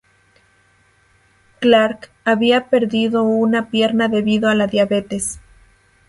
[1.59, 5.39] Clarke había perdido una pierna debido a la diabetes.